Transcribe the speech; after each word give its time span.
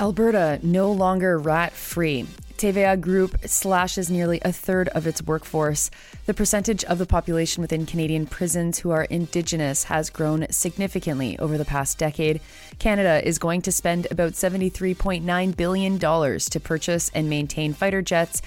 Alberta 0.00 0.58
no 0.62 0.90
longer 0.90 1.38
rat 1.38 1.72
free. 1.72 2.26
TVA 2.60 3.00
Group 3.00 3.38
slashes 3.46 4.10
nearly 4.10 4.38
a 4.42 4.52
third 4.52 4.88
of 4.88 5.06
its 5.06 5.22
workforce. 5.22 5.90
The 6.26 6.34
percentage 6.34 6.84
of 6.84 6.98
the 6.98 7.06
population 7.06 7.62
within 7.62 7.86
Canadian 7.86 8.26
prisons 8.26 8.78
who 8.78 8.90
are 8.90 9.04
Indigenous 9.04 9.84
has 9.84 10.10
grown 10.10 10.46
significantly 10.50 11.38
over 11.38 11.56
the 11.56 11.64
past 11.64 11.96
decade. 11.96 12.38
Canada 12.78 13.26
is 13.26 13.38
going 13.38 13.62
to 13.62 13.72
spend 13.72 14.08
about 14.10 14.32
$73.9 14.32 15.56
billion 15.56 15.98
to 15.98 16.60
purchase 16.62 17.10
and 17.14 17.30
maintain 17.30 17.72
fighter 17.72 18.02
jets. 18.02 18.42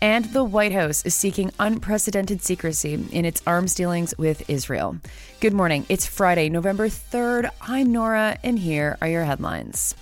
And 0.00 0.24
the 0.32 0.44
White 0.44 0.72
House 0.72 1.04
is 1.04 1.14
seeking 1.14 1.52
unprecedented 1.58 2.42
secrecy 2.42 2.94
in 3.12 3.26
its 3.26 3.42
arms 3.46 3.74
dealings 3.74 4.14
with 4.16 4.48
Israel. 4.48 4.96
Good 5.40 5.52
morning. 5.52 5.84
It's 5.90 6.06
Friday, 6.06 6.48
November 6.48 6.88
3rd. 6.88 7.50
I'm 7.60 7.92
Nora, 7.92 8.38
and 8.42 8.58
here 8.58 8.96
are 9.02 9.08
your 9.08 9.24
headlines. 9.24 9.94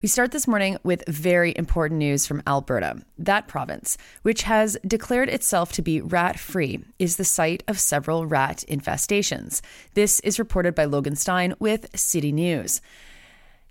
We 0.00 0.08
start 0.08 0.30
this 0.30 0.46
morning 0.46 0.78
with 0.84 1.02
very 1.08 1.52
important 1.56 1.98
news 1.98 2.24
from 2.24 2.42
Alberta. 2.46 3.02
That 3.18 3.48
province, 3.48 3.98
which 4.22 4.42
has 4.42 4.78
declared 4.86 5.28
itself 5.28 5.72
to 5.72 5.82
be 5.82 6.00
rat 6.00 6.38
free, 6.38 6.84
is 7.00 7.16
the 7.16 7.24
site 7.24 7.64
of 7.66 7.80
several 7.80 8.24
rat 8.24 8.62
infestations. 8.68 9.60
This 9.94 10.20
is 10.20 10.38
reported 10.38 10.76
by 10.76 10.84
Logan 10.84 11.16
Stein 11.16 11.54
with 11.58 11.98
City 11.98 12.30
News. 12.30 12.80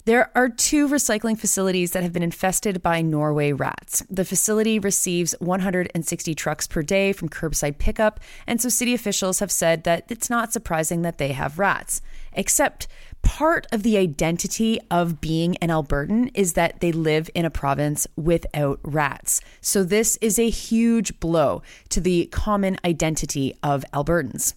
There 0.07 0.31
are 0.35 0.47
two 0.47 0.87
recycling 0.87 1.37
facilities 1.37 1.91
that 1.91 2.01
have 2.01 2.13
been 2.13 2.23
infested 2.23 2.81
by 2.81 3.01
Norway 3.01 3.51
rats. 3.51 4.03
The 4.09 4.23
facility 4.23 4.79
receives 4.79 5.35
160 5.41 6.33
trucks 6.33 6.65
per 6.65 6.81
day 6.81 7.11
from 7.11 7.27
curbside 7.27 7.77
pickup, 7.77 8.21
and 8.47 8.61
so 8.61 8.69
city 8.69 8.93
officials 8.93 9.39
have 9.39 9.51
said 9.51 9.83
that 9.83 10.05
it's 10.07 10.29
not 10.29 10.53
surprising 10.53 11.01
that 11.01 11.17
they 11.17 11.33
have 11.33 11.59
rats. 11.59 12.01
Except 12.31 12.87
part 13.21 13.67
of 13.73 13.83
the 13.83 13.97
identity 13.97 14.79
of 14.89 15.19
being 15.19 15.57
an 15.57 15.67
Albertan 15.67 16.31
is 16.33 16.53
that 16.53 16.79
they 16.79 16.93
live 16.93 17.29
in 17.35 17.43
a 17.43 17.49
province 17.49 18.07
without 18.15 18.79
rats. 18.83 19.41
So 19.59 19.83
this 19.83 20.17
is 20.21 20.39
a 20.39 20.49
huge 20.49 21.19
blow 21.19 21.63
to 21.89 21.99
the 21.99 22.27
common 22.27 22.77
identity 22.85 23.53
of 23.61 23.83
Albertans. 23.93 24.53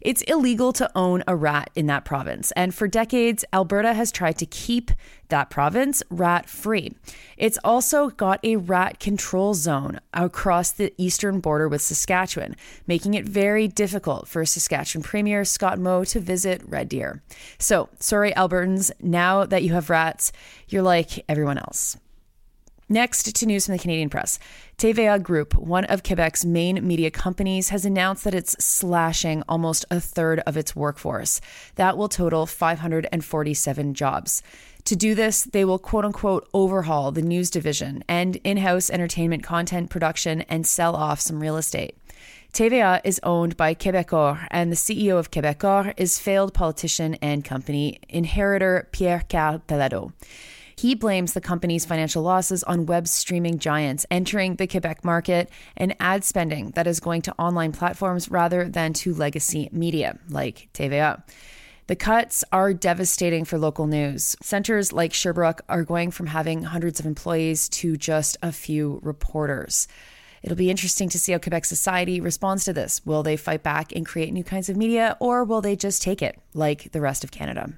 It's 0.00 0.22
illegal 0.22 0.72
to 0.74 0.90
own 0.94 1.22
a 1.26 1.36
rat 1.36 1.70
in 1.74 1.86
that 1.86 2.04
province, 2.04 2.52
and 2.52 2.74
for 2.74 2.88
decades, 2.88 3.44
Alberta 3.52 3.94
has 3.94 4.10
tried 4.10 4.38
to 4.38 4.46
keep 4.46 4.90
that 5.28 5.50
province 5.50 6.02
rat 6.10 6.48
free. 6.48 6.92
It's 7.36 7.58
also 7.62 8.10
got 8.10 8.40
a 8.44 8.56
rat 8.56 8.98
control 8.98 9.54
zone 9.54 10.00
across 10.12 10.72
the 10.72 10.92
eastern 10.96 11.40
border 11.40 11.68
with 11.68 11.82
Saskatchewan, 11.82 12.56
making 12.86 13.14
it 13.14 13.24
very 13.24 13.68
difficult 13.68 14.28
for 14.28 14.44
Saskatchewan 14.44 15.02
Premier 15.02 15.44
Scott 15.44 15.78
Moe 15.78 16.04
to 16.04 16.20
visit 16.20 16.62
Red 16.66 16.88
Deer. 16.88 17.22
So, 17.58 17.88
sorry, 17.98 18.32
Albertans, 18.32 18.90
now 19.00 19.44
that 19.44 19.62
you 19.62 19.72
have 19.74 19.90
rats, 19.90 20.32
you're 20.68 20.82
like 20.82 21.24
everyone 21.28 21.58
else. 21.58 21.96
Next 22.92 23.36
to 23.36 23.46
news 23.46 23.66
from 23.66 23.76
the 23.76 23.78
Canadian 23.78 24.10
press. 24.10 24.40
TVA 24.76 25.22
Group, 25.22 25.54
one 25.54 25.84
of 25.84 26.02
Quebec's 26.02 26.44
main 26.44 26.84
media 26.84 27.08
companies, 27.08 27.68
has 27.68 27.84
announced 27.84 28.24
that 28.24 28.34
it's 28.34 28.62
slashing 28.62 29.44
almost 29.48 29.84
a 29.92 30.00
third 30.00 30.40
of 30.40 30.56
its 30.56 30.74
workforce. 30.74 31.40
That 31.76 31.96
will 31.96 32.08
total 32.08 32.46
547 32.46 33.94
jobs. 33.94 34.42
To 34.86 34.96
do 34.96 35.14
this, 35.14 35.44
they 35.44 35.64
will 35.64 35.78
quote 35.78 36.04
unquote 36.04 36.48
overhaul 36.52 37.12
the 37.12 37.22
news 37.22 37.48
division 37.48 38.02
and 38.08 38.34
in 38.42 38.56
house 38.56 38.90
entertainment 38.90 39.44
content 39.44 39.88
production 39.88 40.40
and 40.48 40.66
sell 40.66 40.96
off 40.96 41.20
some 41.20 41.38
real 41.38 41.58
estate. 41.58 41.96
TVA 42.52 43.00
is 43.04 43.20
owned 43.22 43.56
by 43.56 43.72
Quebecor, 43.72 44.48
and 44.50 44.72
the 44.72 44.76
CEO 44.76 45.16
of 45.16 45.30
Quebecor 45.30 45.94
is 45.96 46.18
failed 46.18 46.52
politician 46.54 47.14
and 47.22 47.44
company 47.44 48.00
inheritor 48.08 48.88
Pierre 48.90 49.22
Karl 49.30 49.62
Péladeau. 49.68 50.10
He 50.80 50.94
blames 50.94 51.34
the 51.34 51.42
company's 51.42 51.84
financial 51.84 52.22
losses 52.22 52.62
on 52.62 52.86
web 52.86 53.06
streaming 53.06 53.58
giants 53.58 54.06
entering 54.10 54.54
the 54.56 54.66
Quebec 54.66 55.04
market 55.04 55.50
and 55.76 55.94
ad 56.00 56.24
spending 56.24 56.70
that 56.70 56.86
is 56.86 57.00
going 57.00 57.20
to 57.20 57.34
online 57.38 57.72
platforms 57.72 58.30
rather 58.30 58.66
than 58.66 58.94
to 58.94 59.12
legacy 59.12 59.68
media 59.72 60.18
like 60.30 60.70
TVA. 60.72 61.22
The 61.86 61.96
cuts 61.96 62.44
are 62.50 62.72
devastating 62.72 63.44
for 63.44 63.58
local 63.58 63.86
news. 63.86 64.36
Centers 64.40 64.90
like 64.90 65.12
Sherbrooke 65.12 65.60
are 65.68 65.84
going 65.84 66.12
from 66.12 66.28
having 66.28 66.62
hundreds 66.62 66.98
of 66.98 67.04
employees 67.04 67.68
to 67.80 67.98
just 67.98 68.38
a 68.42 68.50
few 68.50 69.00
reporters. 69.02 69.86
It'll 70.42 70.56
be 70.56 70.70
interesting 70.70 71.10
to 71.10 71.18
see 71.18 71.32
how 71.32 71.38
Quebec 71.40 71.66
society 71.66 72.22
responds 72.22 72.64
to 72.64 72.72
this. 72.72 73.04
Will 73.04 73.22
they 73.22 73.36
fight 73.36 73.62
back 73.62 73.92
and 73.94 74.06
create 74.06 74.32
new 74.32 74.44
kinds 74.44 74.70
of 74.70 74.78
media, 74.78 75.18
or 75.20 75.44
will 75.44 75.60
they 75.60 75.76
just 75.76 76.00
take 76.00 76.22
it 76.22 76.40
like 76.54 76.92
the 76.92 77.02
rest 77.02 77.22
of 77.22 77.30
Canada? 77.30 77.74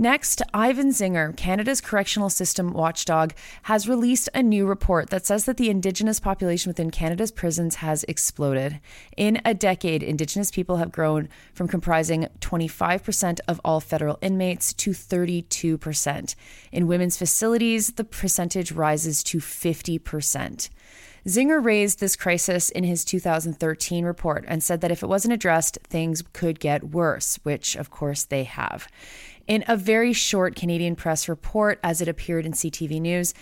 Next, 0.00 0.42
Ivan 0.54 0.90
Zinger, 0.90 1.36
Canada's 1.36 1.80
correctional 1.80 2.30
system 2.30 2.72
watchdog, 2.72 3.32
has 3.64 3.88
released 3.88 4.28
a 4.32 4.44
new 4.44 4.64
report 4.64 5.10
that 5.10 5.26
says 5.26 5.44
that 5.46 5.56
the 5.56 5.70
Indigenous 5.70 6.20
population 6.20 6.70
within 6.70 6.92
Canada's 6.92 7.32
prisons 7.32 7.76
has 7.76 8.04
exploded. 8.04 8.78
In 9.16 9.40
a 9.44 9.54
decade, 9.54 10.04
Indigenous 10.04 10.52
people 10.52 10.76
have 10.76 10.92
grown 10.92 11.28
from 11.52 11.66
comprising 11.66 12.28
25% 12.38 13.40
of 13.48 13.60
all 13.64 13.80
federal 13.80 14.20
inmates 14.22 14.72
to 14.74 14.92
32%. 14.92 16.34
In 16.70 16.86
women's 16.86 17.16
facilities, 17.16 17.94
the 17.94 18.04
percentage 18.04 18.70
rises 18.70 19.24
to 19.24 19.38
50%. 19.38 20.68
Zinger 21.26 21.62
raised 21.62 21.98
this 21.98 22.14
crisis 22.14 22.70
in 22.70 22.84
his 22.84 23.04
2013 23.04 24.04
report 24.04 24.44
and 24.46 24.62
said 24.62 24.80
that 24.80 24.92
if 24.92 25.02
it 25.02 25.08
wasn't 25.08 25.34
addressed, 25.34 25.76
things 25.82 26.22
could 26.32 26.60
get 26.60 26.90
worse, 26.90 27.38
which 27.42 27.74
of 27.74 27.90
course 27.90 28.22
they 28.22 28.44
have. 28.44 28.88
In 29.48 29.64
a 29.66 29.78
very 29.78 30.12
short 30.12 30.54
Canadian 30.54 30.94
press 30.94 31.26
report, 31.26 31.80
as 31.82 32.02
it 32.02 32.08
appeared 32.08 32.44
in 32.44 32.52
CTV 32.52 33.00
News, 33.00 33.32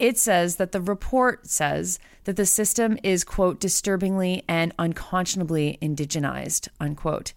it 0.00 0.18
says 0.18 0.56
that 0.56 0.72
the 0.72 0.80
report 0.80 1.46
says 1.46 2.00
that 2.24 2.34
the 2.34 2.44
system 2.44 2.98
is, 3.04 3.22
quote, 3.22 3.60
disturbingly 3.60 4.42
and 4.48 4.74
unconscionably 4.80 5.78
indigenized, 5.80 6.68
unquote. 6.80 7.34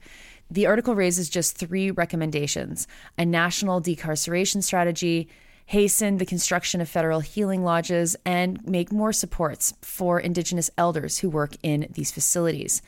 The 0.49 0.65
article 0.65 0.95
raises 0.95 1.29
just 1.29 1.57
three 1.57 1.91
recommendations 1.91 2.87
a 3.19 3.25
national 3.25 3.81
decarceration 3.81 4.63
strategy, 4.63 5.29
hasten 5.67 6.17
the 6.17 6.25
construction 6.25 6.81
of 6.81 6.89
federal 6.89 7.19
healing 7.19 7.63
lodges, 7.63 8.15
and 8.25 8.65
make 8.65 8.91
more 8.91 9.13
supports 9.13 9.75
for 9.81 10.19
Indigenous 10.19 10.71
elders 10.75 11.19
who 11.19 11.29
work 11.29 11.55
in 11.61 11.85
these 11.91 12.09
facilities. 12.09 12.81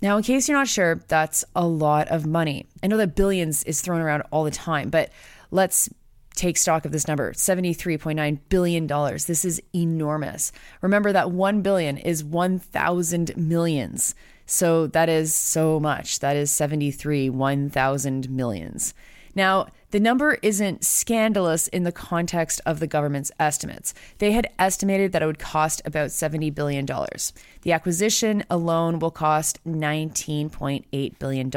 Now, 0.00 0.16
in 0.16 0.22
case 0.22 0.48
you're 0.48 0.56
not 0.56 0.68
sure, 0.68 1.02
that's 1.08 1.44
a 1.56 1.66
lot 1.66 2.08
of 2.08 2.24
money. 2.24 2.66
I 2.82 2.86
know 2.86 2.96
that 2.98 3.16
billions 3.16 3.64
is 3.64 3.80
thrown 3.80 4.00
around 4.00 4.22
all 4.30 4.44
the 4.44 4.50
time, 4.50 4.90
but 4.90 5.10
let's 5.50 5.88
take 6.36 6.56
stock 6.56 6.84
of 6.84 6.92
this 6.92 7.08
number 7.08 7.32
$73.9 7.32 8.38
billion. 8.48 8.86
This 8.86 9.44
is 9.44 9.60
enormous. 9.74 10.52
Remember 10.82 11.12
that 11.12 11.32
1 11.32 11.62
billion 11.62 11.98
is 11.98 12.22
1,000 12.22 13.36
millions. 13.36 14.14
So 14.46 14.86
that 14.86 15.08
is 15.08 15.34
so 15.34 15.80
much. 15.80 16.20
That 16.20 16.36
is 16.36 16.52
73, 16.52 17.28
1,000 17.28 18.30
millions. 18.30 18.94
Now, 19.38 19.68
the 19.92 20.00
number 20.00 20.36
isn't 20.42 20.84
scandalous 20.84 21.68
in 21.68 21.84
the 21.84 21.92
context 21.92 22.60
of 22.66 22.80
the 22.80 22.88
government's 22.88 23.30
estimates. 23.38 23.94
They 24.18 24.32
had 24.32 24.50
estimated 24.58 25.12
that 25.12 25.22
it 25.22 25.26
would 25.26 25.38
cost 25.38 25.80
about 25.84 26.08
$70 26.08 26.52
billion. 26.52 26.84
The 26.84 27.70
acquisition 27.70 28.42
alone 28.50 28.98
will 28.98 29.12
cost 29.12 29.60
$19.8 29.64 31.18
billion. 31.20 31.52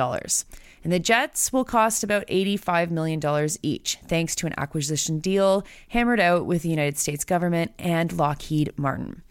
And 0.83 0.93
the 0.93 0.99
jets 0.99 1.51
will 1.51 1.65
cost 1.65 2.03
about 2.03 2.27
$85 2.27 2.91
million 2.91 3.49
each, 3.63 3.97
thanks 4.07 4.35
to 4.35 4.45
an 4.45 4.53
acquisition 4.57 5.17
deal 5.17 5.65
hammered 5.87 6.19
out 6.19 6.45
with 6.45 6.61
the 6.61 6.69
United 6.69 6.99
States 6.99 7.23
government 7.23 7.71
and 7.79 8.13
Lockheed 8.13 8.77
Martin 8.77 9.23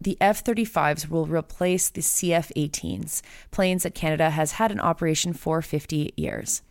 the 0.00 0.16
F 0.20 0.42
35s 0.42 1.08
will 1.08 1.26
replace 1.26 1.90
the 1.90 2.00
CF 2.00 2.50
18s, 2.56 3.20
planes 3.50 3.82
that 3.82 3.94
Canada 3.94 4.30
has 4.30 4.52
had 4.52 4.72
in 4.72 4.80
operation 4.80 5.32
for 5.32 5.60
50 5.60 6.14
years. 6.16 6.62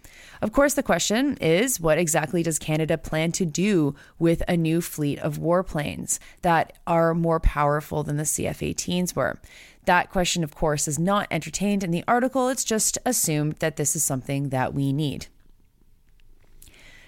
Of 0.41 0.51
course, 0.51 0.73
the 0.73 0.83
question 0.83 1.37
is 1.37 1.79
what 1.79 1.97
exactly 1.97 2.43
does 2.43 2.57
Canada 2.57 2.97
plan 2.97 3.31
to 3.33 3.45
do 3.45 3.95
with 4.17 4.41
a 4.47 4.57
new 4.57 4.81
fleet 4.81 5.19
of 5.19 5.37
warplanes 5.37 6.17
that 6.41 6.73
are 6.87 7.13
more 7.13 7.39
powerful 7.39 8.03
than 8.03 8.17
the 8.17 8.23
CF 8.23 8.57
18s 8.75 9.15
were? 9.15 9.39
That 9.85 10.09
question, 10.09 10.43
of 10.43 10.55
course, 10.55 10.87
is 10.87 10.99
not 10.99 11.27
entertained 11.29 11.83
in 11.83 11.91
the 11.91 12.03
article. 12.07 12.49
It's 12.49 12.63
just 12.63 12.97
assumed 13.05 13.57
that 13.57 13.75
this 13.75 13.95
is 13.95 14.03
something 14.03 14.49
that 14.49 14.73
we 14.73 14.93
need. 14.93 15.27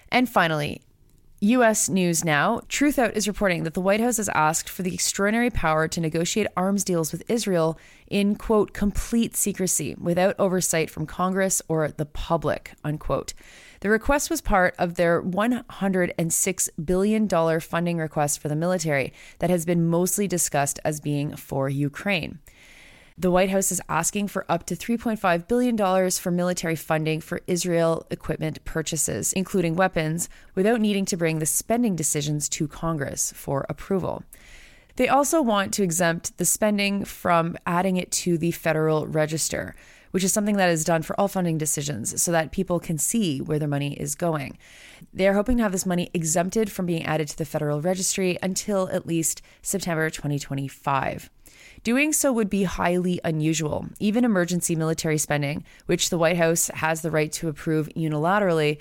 And 0.09 0.29
finally, 0.29 0.81
US 1.43 1.89
News 1.89 2.23
Now, 2.23 2.59
Truthout 2.69 3.13
is 3.13 3.27
reporting 3.27 3.63
that 3.63 3.73
the 3.73 3.81
White 3.81 3.99
House 3.99 4.17
has 4.17 4.29
asked 4.29 4.69
for 4.69 4.83
the 4.83 4.93
extraordinary 4.93 5.49
power 5.49 5.87
to 5.87 5.99
negotiate 5.99 6.45
arms 6.55 6.83
deals 6.83 7.11
with 7.11 7.23
Israel 7.27 7.79
in, 8.07 8.35
quote, 8.35 8.73
complete 8.73 9.35
secrecy 9.35 9.95
without 9.99 10.35
oversight 10.37 10.91
from 10.91 11.07
Congress 11.07 11.59
or 11.67 11.87
the 11.87 12.05
public, 12.05 12.73
unquote. 12.83 13.33
The 13.79 13.89
request 13.89 14.29
was 14.29 14.39
part 14.39 14.75
of 14.77 14.93
their 14.93 15.19
$106 15.19 16.69
billion 16.85 17.59
funding 17.59 17.97
request 17.97 18.39
for 18.39 18.47
the 18.47 18.55
military 18.55 19.11
that 19.39 19.49
has 19.49 19.65
been 19.65 19.87
mostly 19.87 20.27
discussed 20.27 20.79
as 20.85 20.99
being 20.99 21.35
for 21.35 21.67
Ukraine. 21.67 22.37
The 23.21 23.29
White 23.29 23.51
House 23.51 23.71
is 23.71 23.79
asking 23.87 24.29
for 24.29 24.47
up 24.49 24.65
to 24.65 24.75
$3.5 24.75 25.47
billion 25.47 26.09
for 26.09 26.31
military 26.31 26.75
funding 26.75 27.21
for 27.21 27.41
Israel 27.45 28.07
equipment 28.09 28.65
purchases, 28.65 29.31
including 29.33 29.75
weapons, 29.75 30.27
without 30.55 30.81
needing 30.81 31.05
to 31.05 31.17
bring 31.17 31.37
the 31.37 31.45
spending 31.45 31.95
decisions 31.95 32.49
to 32.49 32.67
Congress 32.67 33.31
for 33.35 33.67
approval. 33.69 34.23
They 34.95 35.07
also 35.07 35.41
want 35.41 35.73
to 35.73 35.83
exempt 35.83 36.37
the 36.37 36.45
spending 36.45 37.05
from 37.05 37.57
adding 37.65 37.97
it 37.97 38.11
to 38.11 38.37
the 38.37 38.51
Federal 38.51 39.07
Register, 39.07 39.75
which 40.11 40.23
is 40.23 40.33
something 40.33 40.57
that 40.57 40.69
is 40.69 40.83
done 40.83 41.01
for 41.01 41.19
all 41.19 41.27
funding 41.27 41.57
decisions 41.57 42.21
so 42.21 42.31
that 42.31 42.51
people 42.51 42.79
can 42.79 42.97
see 42.97 43.39
where 43.39 43.59
their 43.59 43.67
money 43.67 43.93
is 43.93 44.15
going. 44.15 44.57
They 45.13 45.27
are 45.27 45.33
hoping 45.33 45.57
to 45.57 45.63
have 45.63 45.71
this 45.71 45.85
money 45.85 46.09
exempted 46.13 46.71
from 46.71 46.85
being 46.85 47.05
added 47.05 47.29
to 47.29 47.37
the 47.37 47.45
Federal 47.45 47.81
Registry 47.81 48.37
until 48.43 48.89
at 48.89 49.07
least 49.07 49.41
September 49.61 50.09
2025. 50.09 51.29
Doing 51.83 52.13
so 52.13 52.31
would 52.31 52.49
be 52.49 52.63
highly 52.63 53.19
unusual. 53.23 53.87
Even 53.99 54.23
emergency 54.23 54.75
military 54.75 55.17
spending, 55.17 55.63
which 55.87 56.09
the 56.09 56.17
White 56.17 56.37
House 56.37 56.67
has 56.75 57.01
the 57.01 57.11
right 57.11 57.31
to 57.33 57.47
approve 57.47 57.89
unilaterally, 57.95 58.79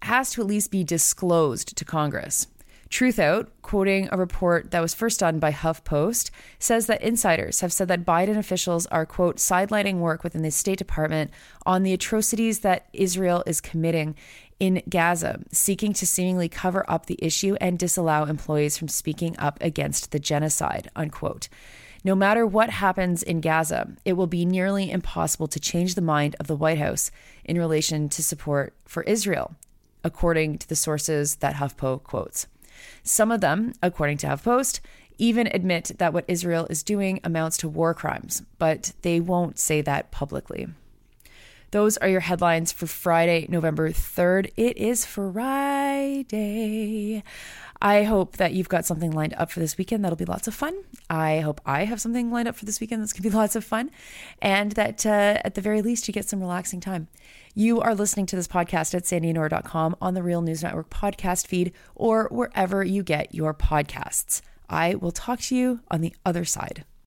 has 0.00 0.32
to 0.32 0.40
at 0.40 0.48
least 0.48 0.72
be 0.72 0.82
disclosed 0.82 1.76
to 1.76 1.84
Congress. 1.84 2.48
Truthout, 2.92 3.46
quoting 3.62 4.10
a 4.12 4.18
report 4.18 4.70
that 4.70 4.82
was 4.82 4.92
first 4.92 5.20
done 5.20 5.38
by 5.38 5.50
HuffPost, 5.50 6.30
says 6.58 6.86
that 6.88 7.00
insiders 7.00 7.60
have 7.60 7.72
said 7.72 7.88
that 7.88 8.04
Biden 8.04 8.36
officials 8.36 8.84
are, 8.88 9.06
quote, 9.06 9.38
sidelining 9.38 9.96
work 9.96 10.22
within 10.22 10.42
the 10.42 10.50
State 10.50 10.76
Department 10.76 11.30
on 11.64 11.84
the 11.84 11.94
atrocities 11.94 12.58
that 12.58 12.88
Israel 12.92 13.42
is 13.46 13.62
committing 13.62 14.14
in 14.60 14.82
Gaza, 14.90 15.40
seeking 15.50 15.94
to 15.94 16.06
seemingly 16.06 16.50
cover 16.50 16.84
up 16.86 17.06
the 17.06 17.18
issue 17.22 17.56
and 17.62 17.78
disallow 17.78 18.24
employees 18.24 18.76
from 18.76 18.88
speaking 18.88 19.38
up 19.38 19.56
against 19.62 20.12
the 20.12 20.20
genocide, 20.20 20.90
unquote. 20.94 21.48
No 22.04 22.14
matter 22.14 22.46
what 22.46 22.68
happens 22.68 23.22
in 23.22 23.40
Gaza, 23.40 23.88
it 24.04 24.12
will 24.14 24.26
be 24.26 24.44
nearly 24.44 24.90
impossible 24.90 25.48
to 25.48 25.58
change 25.58 25.94
the 25.94 26.02
mind 26.02 26.36
of 26.38 26.46
the 26.46 26.56
White 26.56 26.78
House 26.78 27.10
in 27.42 27.58
relation 27.58 28.10
to 28.10 28.22
support 28.22 28.74
for 28.84 29.02
Israel, 29.04 29.54
according 30.04 30.58
to 30.58 30.68
the 30.68 30.76
sources 30.76 31.36
that 31.36 31.54
HuffPo 31.54 32.02
quotes. 32.02 32.48
Some 33.02 33.30
of 33.30 33.40
them, 33.40 33.72
according 33.82 34.18
to 34.18 34.26
HuffPost, 34.28 34.80
even 35.18 35.46
admit 35.48 35.92
that 35.98 36.12
what 36.12 36.24
Israel 36.28 36.66
is 36.68 36.82
doing 36.82 37.20
amounts 37.22 37.56
to 37.58 37.68
war 37.68 37.94
crimes, 37.94 38.42
but 38.58 38.92
they 39.02 39.20
won't 39.20 39.58
say 39.58 39.80
that 39.80 40.10
publicly. 40.10 40.68
Those 41.70 41.96
are 41.98 42.08
your 42.08 42.20
headlines 42.20 42.70
for 42.70 42.86
Friday, 42.86 43.46
November 43.48 43.90
3rd. 43.90 44.52
It 44.56 44.76
is 44.76 45.06
Friday. 45.06 45.62
I 47.84 48.04
hope 48.04 48.36
that 48.36 48.52
you've 48.52 48.68
got 48.68 48.84
something 48.84 49.10
lined 49.10 49.34
up 49.36 49.50
for 49.50 49.58
this 49.58 49.76
weekend. 49.76 50.04
That'll 50.04 50.16
be 50.16 50.24
lots 50.24 50.46
of 50.46 50.54
fun. 50.54 50.84
I 51.10 51.40
hope 51.40 51.60
I 51.66 51.84
have 51.84 52.00
something 52.00 52.30
lined 52.30 52.46
up 52.46 52.54
for 52.54 52.64
this 52.64 52.78
weekend 52.80 53.02
that's 53.02 53.12
going 53.12 53.24
to 53.24 53.28
be 53.30 53.36
lots 53.42 53.56
of 53.56 53.64
fun. 53.64 53.90
And 54.40 54.70
that 54.72 55.04
uh, 55.04 55.40
at 55.44 55.56
the 55.56 55.60
very 55.60 55.82
least, 55.82 56.06
you 56.06 56.14
get 56.14 56.28
some 56.28 56.40
relaxing 56.40 56.78
time. 56.78 57.08
You 57.56 57.80
are 57.80 57.96
listening 57.96 58.26
to 58.26 58.36
this 58.36 58.46
podcast 58.46 58.94
at 58.94 59.02
sandynora.com 59.02 59.96
on 60.00 60.14
the 60.14 60.22
Real 60.22 60.42
News 60.42 60.62
Network 60.62 60.90
podcast 60.90 61.48
feed 61.48 61.72
or 61.96 62.28
wherever 62.30 62.84
you 62.84 63.02
get 63.02 63.34
your 63.34 63.52
podcasts. 63.52 64.42
I 64.70 64.94
will 64.94 65.10
talk 65.10 65.40
to 65.40 65.56
you 65.56 65.80
on 65.90 66.02
the 66.02 66.14
other 66.24 66.44
side. 66.44 66.84